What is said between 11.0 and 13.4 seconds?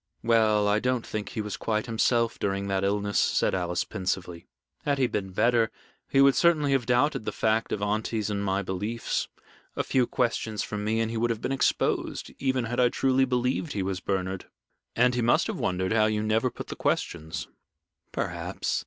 and he would have been exposed, even had I truly